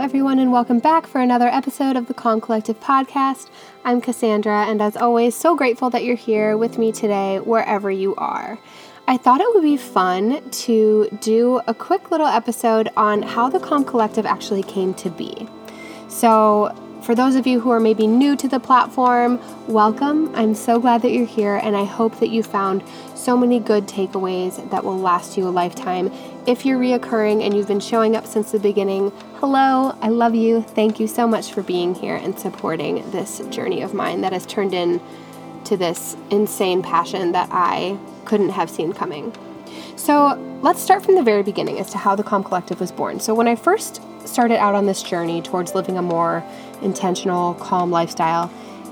everyone, 0.00 0.38
and 0.38 0.52
welcome 0.52 0.78
back 0.78 1.08
for 1.08 1.20
another 1.20 1.48
episode 1.48 1.96
of 1.96 2.06
the 2.06 2.14
Calm 2.14 2.40
Collective 2.40 2.78
podcast. 2.78 3.50
I'm 3.84 4.00
Cassandra, 4.00 4.64
and 4.66 4.80
as 4.80 4.96
always, 4.96 5.34
so 5.34 5.56
grateful 5.56 5.90
that 5.90 6.04
you're 6.04 6.14
here 6.14 6.56
with 6.56 6.78
me 6.78 6.92
today, 6.92 7.40
wherever 7.40 7.90
you 7.90 8.14
are. 8.14 8.60
I 9.08 9.16
thought 9.16 9.40
it 9.40 9.48
would 9.52 9.64
be 9.64 9.76
fun 9.76 10.48
to 10.50 11.08
do 11.20 11.60
a 11.66 11.74
quick 11.74 12.12
little 12.12 12.28
episode 12.28 12.90
on 12.96 13.22
how 13.22 13.48
the 13.48 13.58
Calm 13.58 13.84
Collective 13.84 14.24
actually 14.24 14.62
came 14.62 14.94
to 14.94 15.10
be. 15.10 15.48
So, 16.06 16.72
for 17.02 17.14
those 17.14 17.36
of 17.36 17.46
you 17.46 17.60
who 17.60 17.70
are 17.70 17.80
maybe 17.80 18.06
new 18.06 18.36
to 18.36 18.48
the 18.48 18.60
platform, 18.60 19.40
welcome. 19.66 20.34
I'm 20.34 20.54
so 20.54 20.78
glad 20.78 21.02
that 21.02 21.10
you're 21.10 21.26
here, 21.26 21.56
and 21.56 21.76
I 21.76 21.84
hope 21.84 22.18
that 22.20 22.28
you 22.28 22.42
found 22.42 22.82
so 23.14 23.36
many 23.36 23.60
good 23.60 23.86
takeaways 23.86 24.68
that 24.70 24.84
will 24.84 24.98
last 24.98 25.36
you 25.36 25.48
a 25.48 25.50
lifetime. 25.50 26.12
If 26.46 26.66
you're 26.66 26.78
reoccurring 26.78 27.44
and 27.44 27.54
you've 27.54 27.68
been 27.68 27.80
showing 27.80 28.16
up 28.16 28.26
since 28.26 28.52
the 28.52 28.58
beginning, 28.58 29.10
hello, 29.36 29.96
I 30.02 30.08
love 30.08 30.34
you. 30.34 30.62
Thank 30.62 31.00
you 31.00 31.06
so 31.06 31.26
much 31.26 31.52
for 31.52 31.62
being 31.62 31.94
here 31.94 32.16
and 32.16 32.38
supporting 32.38 33.10
this 33.10 33.40
journey 33.50 33.82
of 33.82 33.94
mine 33.94 34.20
that 34.22 34.32
has 34.32 34.44
turned 34.46 34.74
into 34.74 35.76
this 35.76 36.16
insane 36.30 36.82
passion 36.82 37.32
that 37.32 37.48
I 37.52 37.98
couldn't 38.24 38.50
have 38.50 38.70
seen 38.70 38.92
coming. 38.92 39.34
So 39.96 40.38
let's 40.62 40.80
start 40.80 41.04
from 41.04 41.16
the 41.16 41.22
very 41.22 41.42
beginning 41.42 41.78
as 41.78 41.90
to 41.90 41.98
how 41.98 42.14
the 42.14 42.22
Calm 42.22 42.44
Collective 42.44 42.80
was 42.80 42.92
born. 42.92 43.20
So 43.20 43.34
when 43.34 43.48
I 43.48 43.56
first 43.56 44.00
started 44.28 44.58
out 44.58 44.74
on 44.74 44.86
this 44.86 45.02
journey 45.02 45.42
towards 45.42 45.74
living 45.74 45.98
a 45.98 46.02
more 46.02 46.44
intentional, 46.82 47.54
calm 47.54 47.90
lifestyle, 47.90 48.50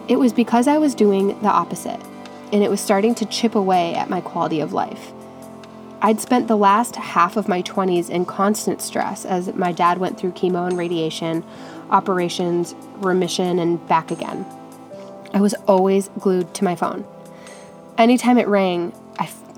it 0.09 0.17
was 0.17 0.33
because 0.33 0.69
I 0.69 0.79
was 0.79 0.95
doing 0.95 1.39
the 1.41 1.49
opposite, 1.49 2.01
and 2.53 2.63
it 2.63 2.71
was 2.71 2.81
starting 2.81 3.15
to 3.17 3.27
chip 3.27 3.55
away 3.55 3.95
at 3.95 4.11
my 4.11 4.21
quality 4.21 4.61
of 4.61 4.73
life. 4.73 5.13
I'd 6.03 6.21
spent 6.21 6.47
the 6.47 6.57
last 6.57 6.97
half 6.97 7.37
of 7.37 7.49
my 7.49 7.63
20s 7.63 8.11
in 8.11 8.27
constant 8.27 8.83
stress 8.83 9.25
as 9.25 9.53
my 9.55 9.73
dad 9.73 9.99
went 9.99 10.19
through 10.19 10.33
chemo 10.33 10.67
and 10.67 10.77
radiation, 10.77 11.45
operations, 11.91 12.75
remission, 12.97 13.59
and 13.59 13.85
back 13.89 14.11
again. 14.11 14.45
I 15.33 15.41
was 15.41 15.55
always 15.67 16.09
glued 16.21 16.55
to 16.55 16.65
my 16.65 16.77
phone. 16.77 17.05
Anytime 17.99 18.39
it 18.39 18.47
rang, 18.47 18.93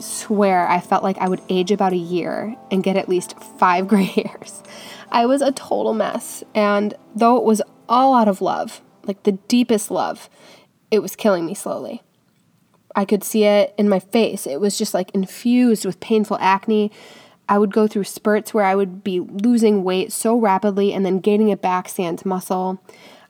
swear 0.02 0.68
I 0.68 0.80
felt 0.80 1.02
like 1.02 1.18
I 1.18 1.28
would 1.28 1.42
age 1.48 1.70
about 1.70 1.92
a 1.92 1.96
year 1.96 2.56
and 2.70 2.82
get 2.82 2.96
at 2.96 3.08
least 3.08 3.38
five 3.58 3.88
gray 3.88 4.04
hairs. 4.04 4.62
I 5.10 5.26
was 5.26 5.42
a 5.42 5.52
total 5.52 5.94
mess, 5.94 6.44
and 6.54 6.94
though 7.14 7.36
it 7.36 7.44
was 7.44 7.62
all 7.88 8.14
out 8.14 8.28
of 8.28 8.40
love, 8.40 8.82
like 9.04 9.22
the 9.22 9.32
deepest 9.32 9.90
love, 9.90 10.28
it 10.90 11.00
was 11.00 11.16
killing 11.16 11.46
me 11.46 11.54
slowly. 11.54 12.02
I 12.94 13.04
could 13.04 13.24
see 13.24 13.44
it 13.44 13.74
in 13.78 13.88
my 13.88 14.00
face. 14.00 14.46
It 14.46 14.60
was 14.60 14.76
just 14.76 14.94
like 14.94 15.10
infused 15.12 15.84
with 15.84 16.00
painful 16.00 16.38
acne. 16.40 16.90
I 17.48 17.58
would 17.58 17.72
go 17.72 17.86
through 17.86 18.04
spurts 18.04 18.52
where 18.52 18.64
I 18.64 18.74
would 18.74 19.02
be 19.02 19.20
losing 19.20 19.84
weight 19.84 20.12
so 20.12 20.38
rapidly 20.38 20.92
and 20.92 21.06
then 21.06 21.20
gaining 21.20 21.48
it 21.48 21.62
back 21.62 21.88
sans 21.88 22.24
muscle. 22.26 22.82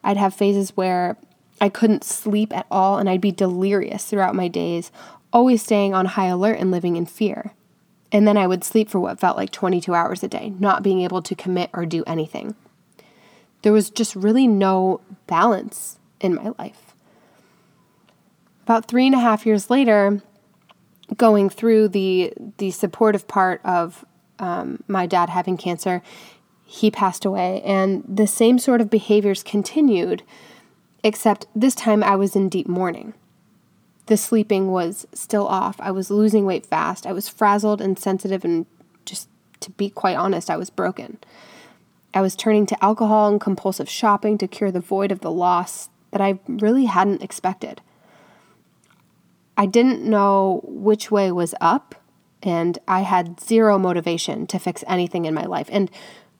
I'd 0.03 0.17
have 0.17 0.33
phases 0.33 0.75
where 0.75 1.17
I 1.61 1.69
couldn't 1.69 2.03
sleep 2.03 2.55
at 2.55 2.65
all 2.71 2.97
and 2.97 3.09
I'd 3.09 3.21
be 3.21 3.31
delirious 3.31 4.05
throughout 4.05 4.35
my 4.35 4.47
days, 4.47 4.91
always 5.31 5.61
staying 5.61 5.93
on 5.93 6.05
high 6.05 6.27
alert 6.27 6.59
and 6.59 6.71
living 6.71 6.95
in 6.95 7.05
fear. 7.05 7.53
And 8.11 8.27
then 8.27 8.37
I 8.37 8.47
would 8.47 8.63
sleep 8.63 8.89
for 8.89 8.99
what 8.99 9.19
felt 9.19 9.37
like 9.37 9.51
22 9.51 9.93
hours 9.93 10.23
a 10.23 10.27
day, 10.27 10.53
not 10.59 10.83
being 10.83 11.01
able 11.01 11.21
to 11.21 11.35
commit 11.35 11.69
or 11.73 11.85
do 11.85 12.03
anything. 12.07 12.55
There 13.61 13.73
was 13.73 13.89
just 13.89 14.15
really 14.15 14.47
no 14.47 15.01
balance 15.27 15.99
in 16.19 16.35
my 16.35 16.53
life. 16.57 16.93
About 18.63 18.87
three 18.87 19.05
and 19.05 19.15
a 19.15 19.19
half 19.19 19.45
years 19.45 19.69
later, 19.69 20.21
going 21.17 21.49
through 21.49 21.89
the 21.89 22.33
the 22.57 22.71
supportive 22.71 23.27
part 23.27 23.61
of 23.63 24.05
um, 24.37 24.83
my 24.87 25.05
dad 25.05 25.29
having 25.29 25.57
cancer, 25.57 26.01
he 26.65 26.91
passed 26.91 27.25
away, 27.25 27.61
and 27.63 28.03
the 28.07 28.27
same 28.27 28.59
sort 28.59 28.79
of 28.79 28.89
behaviors 28.89 29.43
continued, 29.43 30.23
except 31.03 31.47
this 31.55 31.75
time 31.75 32.03
I 32.03 32.15
was 32.15 32.35
in 32.35 32.47
deep 32.47 32.67
mourning. 32.67 33.13
The 34.09 34.17
sleeping 34.17 34.71
was 34.71 35.05
still 35.13 35.47
off. 35.47 35.79
I 35.79 35.91
was 35.91 36.09
losing 36.09 36.43
weight 36.43 36.65
fast. 36.65 37.05
I 37.05 37.11
was 37.11 37.29
frazzled 37.29 37.79
and 37.79 37.97
sensitive, 37.97 38.43
and 38.43 38.65
just 39.05 39.29
to 39.59 39.69
be 39.69 39.91
quite 39.91 40.15
honest, 40.15 40.49
I 40.49 40.57
was 40.57 40.71
broken. 40.71 41.19
I 42.11 42.21
was 42.21 42.35
turning 42.35 42.65
to 42.65 42.83
alcohol 42.83 43.29
and 43.29 43.39
compulsive 43.39 43.87
shopping 43.87 44.39
to 44.39 44.47
cure 44.47 44.71
the 44.71 44.79
void 44.79 45.11
of 45.11 45.19
the 45.19 45.31
loss 45.31 45.89
that 46.09 46.21
I 46.21 46.39
really 46.47 46.85
hadn't 46.85 47.21
expected. 47.21 47.81
I 49.55 49.67
didn't 49.67 50.03
know 50.03 50.61
which 50.63 51.11
way 51.11 51.31
was 51.31 51.53
up, 51.61 51.93
and 52.41 52.79
I 52.87 53.01
had 53.01 53.39
zero 53.39 53.77
motivation 53.77 54.47
to 54.47 54.57
fix 54.57 54.83
anything 54.87 55.25
in 55.25 55.35
my 55.35 55.43
life. 55.43 55.69
And 55.71 55.91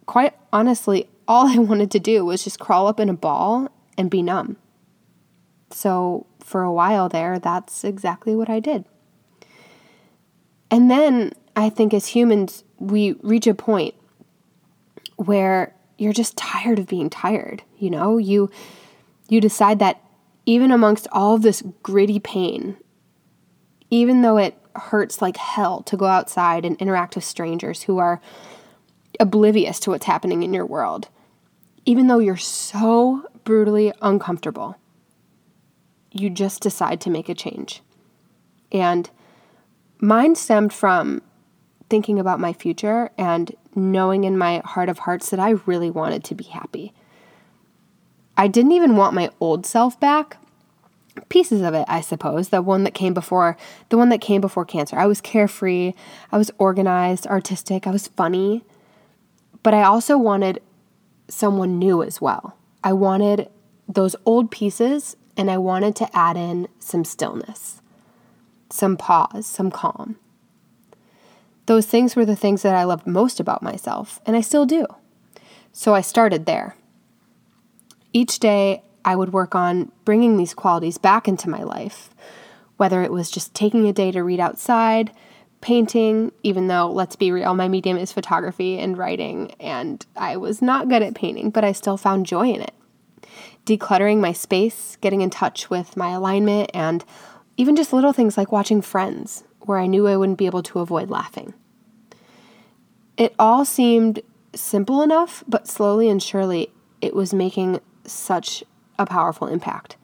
quite 0.07 0.33
honestly, 0.51 1.07
all 1.27 1.47
I 1.53 1.59
wanted 1.59 1.91
to 1.91 1.99
do 1.99 2.25
was 2.25 2.43
just 2.43 2.59
crawl 2.59 2.87
up 2.87 2.99
in 2.99 3.09
a 3.09 3.13
ball 3.13 3.69
and 3.95 4.09
be 4.09 4.23
numb. 4.23 4.57
So, 5.69 6.25
for 6.49 6.63
a 6.63 6.73
while 6.73 7.07
there, 7.07 7.37
that's 7.37 7.83
exactly 7.83 8.35
what 8.35 8.49
I 8.49 8.59
did. 8.59 8.85
And 10.71 10.89
then 10.89 11.33
I 11.55 11.69
think 11.69 11.93
as 11.93 12.07
humans, 12.07 12.63
we 12.79 13.13
reach 13.21 13.45
a 13.45 13.53
point 13.53 13.93
where 15.17 15.75
you're 15.99 16.13
just 16.13 16.35
tired 16.35 16.79
of 16.79 16.87
being 16.87 17.09
tired, 17.09 17.61
you 17.77 17.91
know? 17.91 18.17
You 18.17 18.49
you 19.27 19.39
decide 19.39 19.77
that 19.77 20.01
even 20.47 20.71
amongst 20.71 21.07
all 21.11 21.35
of 21.35 21.43
this 21.43 21.61
gritty 21.83 22.19
pain, 22.19 22.77
even 23.91 24.23
though 24.23 24.37
it 24.37 24.57
hurts 24.75 25.21
like 25.21 25.37
hell 25.37 25.83
to 25.83 25.95
go 25.95 26.05
outside 26.05 26.65
and 26.65 26.75
interact 26.77 27.13
with 27.13 27.23
strangers 27.23 27.83
who 27.83 27.99
are 27.99 28.19
oblivious 29.19 29.79
to 29.81 29.91
what's 29.91 30.07
happening 30.07 30.41
in 30.41 30.53
your 30.53 30.65
world, 30.65 31.09
even 31.85 32.07
though 32.07 32.17
you're 32.17 32.37
so 32.37 33.23
brutally 33.43 33.93
uncomfortable, 34.01 34.77
you 36.11 36.29
just 36.29 36.61
decide 36.61 37.01
to 37.01 37.09
make 37.09 37.29
a 37.29 37.35
change. 37.35 37.81
And 38.71 39.09
mine 39.99 40.35
stemmed 40.35 40.73
from 40.73 41.21
thinking 41.89 42.19
about 42.19 42.39
my 42.39 42.53
future 42.53 43.09
and 43.17 43.55
knowing 43.75 44.23
in 44.23 44.37
my 44.37 44.61
heart 44.65 44.89
of 44.89 44.99
hearts 44.99 45.29
that 45.29 45.39
I 45.39 45.51
really 45.65 45.89
wanted 45.89 46.23
to 46.25 46.35
be 46.35 46.43
happy. 46.45 46.93
I 48.37 48.47
didn't 48.47 48.71
even 48.71 48.95
want 48.95 49.13
my 49.13 49.29
old 49.39 49.65
self 49.65 49.99
back. 49.99 50.37
Pieces 51.27 51.61
of 51.61 51.73
it, 51.73 51.85
I 51.89 51.99
suppose, 51.99 52.49
the 52.49 52.61
one 52.61 52.83
that 52.83 52.93
came 52.93 53.13
before 53.13 53.57
the 53.89 53.97
one 53.97 54.09
that 54.09 54.21
came 54.21 54.39
before 54.39 54.63
cancer. 54.63 54.97
I 54.97 55.07
was 55.07 55.19
carefree, 55.19 55.93
I 56.31 56.37
was 56.37 56.51
organized, 56.57 57.27
artistic, 57.27 57.85
I 57.85 57.91
was 57.91 58.07
funny. 58.07 58.63
But 59.61 59.73
I 59.73 59.83
also 59.83 60.17
wanted 60.17 60.61
someone 61.27 61.77
new 61.77 62.01
as 62.01 62.21
well. 62.21 62.55
I 62.83 62.93
wanted 62.93 63.49
those 63.87 64.15
old 64.25 64.51
pieces 64.51 65.17
and 65.39 65.49
I 65.49 65.57
wanted 65.57 65.95
to 65.95 66.09
add 66.15 66.35
in 66.35 66.67
some 66.79 67.05
stillness, 67.05 67.81
some 68.69 68.97
pause, 68.97 69.45
some 69.45 69.71
calm. 69.71 70.17
Those 71.65 71.85
things 71.85 72.13
were 72.13 72.25
the 72.25 72.35
things 72.35 72.61
that 72.63 72.75
I 72.75 72.83
loved 72.83 73.07
most 73.07 73.39
about 73.39 73.63
myself, 73.63 74.19
and 74.25 74.35
I 74.35 74.41
still 74.41 74.65
do. 74.65 74.85
So 75.71 75.95
I 75.95 76.01
started 76.01 76.45
there. 76.45 76.75
Each 78.11 78.37
day, 78.37 78.83
I 79.05 79.15
would 79.15 79.31
work 79.31 79.55
on 79.55 79.93
bringing 80.03 80.35
these 80.35 80.53
qualities 80.53 80.97
back 80.97 81.25
into 81.25 81.49
my 81.49 81.63
life, 81.63 82.09
whether 82.75 83.01
it 83.01 83.13
was 83.13 83.31
just 83.31 83.55
taking 83.55 83.87
a 83.87 83.93
day 83.93 84.11
to 84.11 84.21
read 84.21 84.41
outside, 84.41 85.09
painting, 85.61 86.33
even 86.43 86.67
though, 86.67 86.91
let's 86.91 87.15
be 87.15 87.31
real, 87.31 87.53
my 87.53 87.69
medium 87.69 87.95
is 87.95 88.11
photography 88.11 88.77
and 88.77 88.97
writing, 88.97 89.53
and 89.57 90.05
I 90.17 90.35
was 90.35 90.61
not 90.61 90.89
good 90.89 91.01
at 91.01 91.15
painting, 91.15 91.49
but 91.49 91.63
I 91.63 91.71
still 91.71 91.95
found 91.95 92.25
joy 92.25 92.49
in 92.49 92.61
it. 92.61 92.73
Decluttering 93.65 94.19
my 94.19 94.33
space, 94.33 94.97
getting 95.01 95.21
in 95.21 95.29
touch 95.29 95.69
with 95.69 95.97
my 95.97 96.09
alignment, 96.11 96.71
and 96.73 97.03
even 97.57 97.75
just 97.75 97.93
little 97.93 98.13
things 98.13 98.37
like 98.37 98.51
watching 98.51 98.81
friends, 98.81 99.43
where 99.61 99.77
I 99.77 99.87
knew 99.87 100.07
I 100.07 100.17
wouldn't 100.17 100.37
be 100.37 100.45
able 100.45 100.63
to 100.63 100.79
avoid 100.79 101.09
laughing. 101.09 101.53
It 103.17 103.35
all 103.37 103.65
seemed 103.65 104.21
simple 104.55 105.01
enough, 105.01 105.43
but 105.47 105.67
slowly 105.67 106.09
and 106.09 106.23
surely 106.23 106.71
it 107.01 107.13
was 107.13 107.33
making 107.33 107.81
such 108.05 108.63
a 108.97 109.05
powerful 109.05 109.47
impact. 109.47 109.97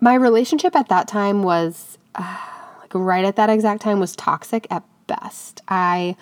My 0.00 0.14
relationship 0.14 0.74
at 0.74 0.88
that 0.88 1.08
time 1.08 1.42
was, 1.42 1.98
uh, 2.14 2.36
like 2.80 2.94
right 2.94 3.24
at 3.24 3.36
that 3.36 3.50
exact 3.50 3.82
time, 3.82 4.00
was 4.00 4.16
toxic 4.16 4.66
at 4.70 4.82
best. 5.06 5.62
I 5.68 6.16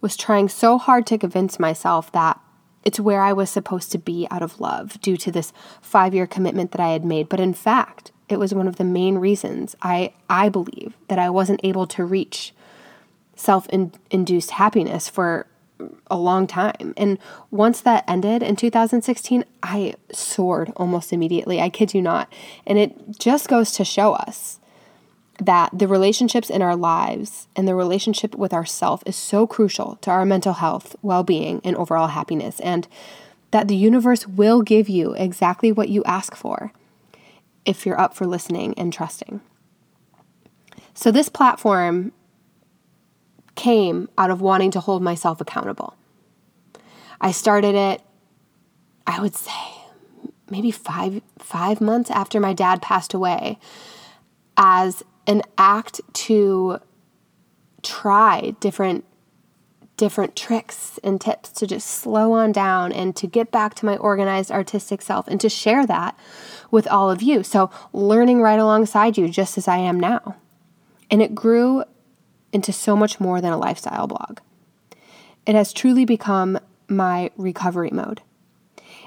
was 0.00 0.16
trying 0.16 0.48
so 0.48 0.78
hard 0.78 1.06
to 1.06 1.18
convince 1.18 1.58
myself 1.58 2.10
that 2.12 2.38
it's 2.84 3.00
where 3.00 3.22
I 3.22 3.32
was 3.32 3.50
supposed 3.50 3.92
to 3.92 3.98
be 3.98 4.26
out 4.30 4.42
of 4.42 4.60
love 4.60 5.00
due 5.00 5.16
to 5.18 5.30
this 5.30 5.52
five 5.80 6.14
year 6.14 6.26
commitment 6.26 6.72
that 6.72 6.80
I 6.80 6.90
had 6.90 7.04
made. 7.04 7.28
But 7.28 7.40
in 7.40 7.54
fact, 7.54 8.12
it 8.28 8.38
was 8.38 8.54
one 8.54 8.68
of 8.68 8.76
the 8.76 8.84
main 8.84 9.18
reasons 9.18 9.76
I, 9.82 10.14
I 10.28 10.48
believe 10.48 10.94
that 11.08 11.18
I 11.18 11.30
wasn't 11.30 11.60
able 11.62 11.86
to 11.88 12.04
reach 12.04 12.54
self 13.36 13.68
induced 13.68 14.52
happiness 14.52 15.08
for 15.08 15.46
a 16.10 16.16
long 16.16 16.46
time. 16.46 16.94
And 16.96 17.18
once 17.50 17.80
that 17.80 18.04
ended 18.06 18.42
in 18.42 18.56
2016, 18.56 19.44
I 19.62 19.94
soared 20.12 20.72
almost 20.76 21.12
immediately. 21.12 21.60
I 21.60 21.68
kid 21.68 21.94
you 21.94 22.02
not. 22.02 22.32
And 22.66 22.78
it 22.78 23.18
just 23.18 23.48
goes 23.48 23.72
to 23.72 23.84
show 23.84 24.12
us 24.12 24.60
that 25.38 25.70
the 25.76 25.88
relationships 25.88 26.50
in 26.50 26.62
our 26.62 26.76
lives 26.76 27.48
and 27.56 27.66
the 27.66 27.74
relationship 27.74 28.34
with 28.34 28.52
ourself 28.52 29.02
is 29.06 29.16
so 29.16 29.46
crucial 29.46 29.96
to 30.02 30.10
our 30.10 30.24
mental 30.24 30.54
health, 30.54 30.94
well-being, 31.02 31.60
and 31.64 31.76
overall 31.76 32.08
happiness 32.08 32.60
and 32.60 32.86
that 33.50 33.68
the 33.68 33.76
universe 33.76 34.26
will 34.26 34.62
give 34.62 34.88
you 34.88 35.12
exactly 35.14 35.72
what 35.72 35.88
you 35.88 36.02
ask 36.04 36.34
for 36.34 36.72
if 37.64 37.84
you're 37.84 38.00
up 38.00 38.14
for 38.14 38.26
listening 38.26 38.74
and 38.76 38.92
trusting. 38.92 39.40
So 40.94 41.10
this 41.10 41.28
platform 41.28 42.12
came 43.54 44.08
out 44.16 44.30
of 44.30 44.40
wanting 44.40 44.70
to 44.72 44.80
hold 44.80 45.02
myself 45.02 45.40
accountable. 45.40 45.94
I 47.20 47.30
started 47.30 47.74
it 47.74 48.02
I 49.06 49.20
would 49.20 49.34
say 49.34 49.52
maybe 50.50 50.70
5 50.70 51.22
5 51.38 51.80
months 51.80 52.10
after 52.10 52.40
my 52.40 52.52
dad 52.52 52.82
passed 52.82 53.14
away 53.14 53.58
as 54.56 55.02
an 55.26 55.42
act 55.58 56.00
to 56.12 56.78
try 57.82 58.54
different 58.60 59.04
different 59.96 60.34
tricks 60.34 60.98
and 61.04 61.20
tips 61.20 61.50
to 61.50 61.66
just 61.66 61.86
slow 61.86 62.32
on 62.32 62.50
down 62.50 62.90
and 62.92 63.14
to 63.14 63.26
get 63.26 63.52
back 63.52 63.74
to 63.74 63.86
my 63.86 63.96
organized 63.98 64.50
artistic 64.50 65.00
self 65.00 65.28
and 65.28 65.40
to 65.40 65.48
share 65.48 65.86
that 65.86 66.18
with 66.70 66.88
all 66.88 67.10
of 67.10 67.22
you. 67.22 67.42
So, 67.44 67.70
learning 67.92 68.42
right 68.42 68.58
alongside 68.58 69.16
you, 69.16 69.28
just 69.28 69.56
as 69.56 69.68
I 69.68 69.76
am 69.76 70.00
now. 70.00 70.36
And 71.10 71.22
it 71.22 71.34
grew 71.34 71.84
into 72.52 72.72
so 72.72 72.96
much 72.96 73.20
more 73.20 73.40
than 73.40 73.52
a 73.52 73.58
lifestyle 73.58 74.06
blog. 74.06 74.40
It 75.46 75.54
has 75.54 75.72
truly 75.72 76.04
become 76.04 76.58
my 76.88 77.30
recovery 77.36 77.90
mode. 77.92 78.22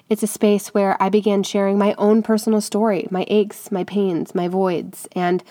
It's 0.07 0.23
a 0.23 0.27
space 0.27 0.67
where 0.67 1.01
I 1.01 1.09
began 1.09 1.43
sharing 1.43 1.77
my 1.77 1.95
own 1.97 2.21
personal 2.21 2.61
story, 2.61 3.07
my 3.09 3.25
aches, 3.27 3.71
my 3.71 3.83
pains, 3.83 4.35
my 4.35 4.47
voids, 4.47 5.07
and 5.13 5.43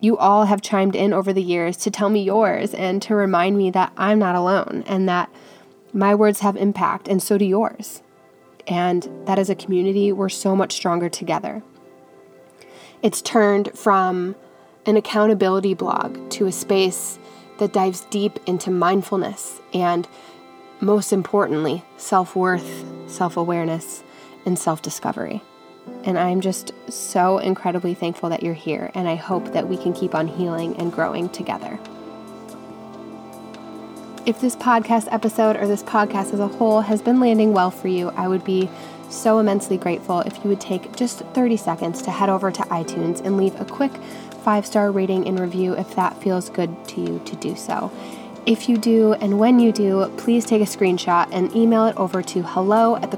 you 0.00 0.16
all 0.16 0.46
have 0.46 0.62
chimed 0.62 0.96
in 0.96 1.12
over 1.12 1.32
the 1.32 1.42
years 1.42 1.76
to 1.78 1.90
tell 1.90 2.08
me 2.08 2.22
yours 2.22 2.74
and 2.74 3.02
to 3.02 3.14
remind 3.14 3.56
me 3.56 3.70
that 3.70 3.92
I'm 3.96 4.18
not 4.18 4.34
alone 4.34 4.82
and 4.86 5.08
that 5.08 5.30
my 5.92 6.14
words 6.14 6.40
have 6.40 6.56
impact 6.56 7.06
and 7.06 7.22
so 7.22 7.36
do 7.36 7.44
yours. 7.44 8.02
And 8.66 9.08
that 9.26 9.38
as 9.38 9.50
a 9.50 9.54
community, 9.54 10.12
we're 10.12 10.28
so 10.28 10.56
much 10.56 10.72
stronger 10.72 11.08
together. 11.08 11.62
It's 13.02 13.22
turned 13.22 13.76
from 13.76 14.36
an 14.86 14.96
accountability 14.96 15.74
blog 15.74 16.30
to 16.30 16.46
a 16.46 16.52
space 16.52 17.18
that 17.58 17.72
dives 17.72 18.02
deep 18.10 18.38
into 18.46 18.70
mindfulness 18.70 19.60
and, 19.74 20.08
most 20.80 21.12
importantly, 21.12 21.84
self 21.96 22.34
worth, 22.34 22.84
self 23.06 23.36
awareness, 23.36 24.02
and 24.46 24.58
self 24.58 24.80
discovery. 24.82 25.42
And 26.04 26.18
I'm 26.18 26.40
just 26.40 26.72
so 26.90 27.38
incredibly 27.38 27.94
thankful 27.94 28.28
that 28.30 28.42
you're 28.42 28.54
here, 28.54 28.90
and 28.94 29.08
I 29.08 29.16
hope 29.16 29.52
that 29.52 29.68
we 29.68 29.76
can 29.76 29.92
keep 29.92 30.14
on 30.14 30.28
healing 30.28 30.76
and 30.76 30.92
growing 30.92 31.28
together. 31.28 31.78
If 34.26 34.40
this 34.40 34.56
podcast 34.56 35.08
episode 35.10 35.56
or 35.56 35.66
this 35.66 35.82
podcast 35.82 36.32
as 36.32 36.40
a 36.40 36.48
whole 36.48 36.82
has 36.82 37.02
been 37.02 37.20
landing 37.20 37.52
well 37.52 37.70
for 37.70 37.88
you, 37.88 38.10
I 38.10 38.28
would 38.28 38.44
be 38.44 38.68
so 39.08 39.38
immensely 39.38 39.76
grateful 39.76 40.20
if 40.20 40.36
you 40.44 40.50
would 40.50 40.60
take 40.60 40.94
just 40.94 41.20
30 41.20 41.56
seconds 41.56 42.02
to 42.02 42.10
head 42.10 42.28
over 42.28 42.50
to 42.50 42.62
iTunes 42.62 43.24
and 43.24 43.36
leave 43.36 43.60
a 43.60 43.64
quick 43.64 43.92
five 44.42 44.64
star 44.64 44.90
rating 44.90 45.26
and 45.26 45.38
review 45.38 45.74
if 45.74 45.94
that 45.96 46.20
feels 46.22 46.48
good 46.48 46.70
to 46.88 47.00
you 47.00 47.20
to 47.24 47.36
do 47.36 47.54
so. 47.56 47.90
If 48.46 48.68
you 48.68 48.78
do, 48.78 49.12
and 49.14 49.38
when 49.38 49.58
you 49.58 49.70
do, 49.70 50.10
please 50.16 50.44
take 50.46 50.62
a 50.62 50.64
screenshot 50.64 51.28
and 51.30 51.54
email 51.54 51.86
it 51.86 51.96
over 51.96 52.22
to 52.22 52.42
hello 52.42 52.96
at 52.96 53.10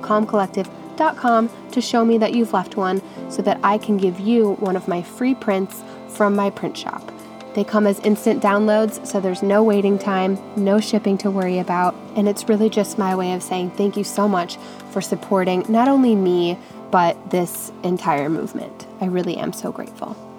thecalmcollective.com 0.97 1.51
to 1.73 1.81
show 1.81 2.05
me 2.05 2.19
that 2.19 2.35
you've 2.35 2.53
left 2.53 2.77
one 2.77 3.03
so 3.31 3.43
that 3.43 3.59
I 3.63 3.79
can 3.79 3.97
give 3.97 4.21
you 4.21 4.55
one 4.55 4.77
of 4.77 4.89
my 4.89 5.03
free 5.03 5.35
prints 5.35 5.83
from 6.09 6.35
my 6.37 6.51
print 6.51 6.77
shop. 6.77 7.11
They 7.55 7.65
come 7.65 7.87
as 7.87 8.01
instant 8.01 8.43
downloads, 8.43 9.07
so 9.07 9.21
there's 9.21 9.43
no 9.43 9.63
waiting 9.63 9.99
time, 9.99 10.39
no 10.57 10.81
shipping 10.81 11.19
to 11.19 11.31
worry 11.31 11.59
about, 11.59 11.95
and 12.17 12.27
it's 12.27 12.49
really 12.49 12.71
just 12.71 12.99
my 12.99 13.15
way 13.15 13.35
of 13.35 13.43
saying 13.43 13.73
thank 13.73 13.97
you 13.97 14.05
so 14.05 14.27
much 14.27 14.57
for 14.91 15.03
supporting 15.03 15.65
not 15.69 15.89
only 15.89 16.15
me, 16.15 16.59
but 16.91 17.31
this 17.31 17.71
entire 17.83 18.31
movement. 18.31 18.87
I 19.01 19.07
really 19.07 19.37
am 19.37 19.53
so 19.53 19.71
grateful. 19.71 20.32